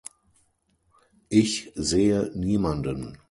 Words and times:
Ich 1.29 1.71
sehe 1.75 2.31
niemanden. 2.33 3.19